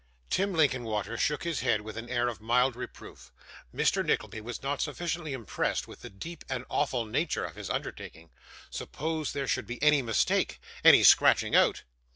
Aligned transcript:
Tim 0.31 0.51
Linkinwater 0.53 1.15
shook 1.15 1.43
his 1.43 1.59
head 1.59 1.81
with 1.81 1.95
an 1.95 2.09
air 2.09 2.27
of 2.27 2.41
mild 2.41 2.75
reproof. 2.75 3.31
Mr. 3.71 4.03
Nickleby 4.03 4.41
was 4.41 4.63
not 4.63 4.81
sufficiently 4.81 5.31
impressed 5.31 5.87
with 5.87 6.01
the 6.01 6.09
deep 6.09 6.43
and 6.49 6.65
awful 6.71 7.05
nature 7.05 7.45
of 7.45 7.53
his 7.55 7.69
undertaking. 7.69 8.31
Suppose 8.71 9.31
there 9.33 9.47
should 9.47 9.67
be 9.67 9.79
any 9.83 10.01
mistake 10.01 10.59
any 10.83 11.03
scratching 11.03 11.53
out! 11.55 11.83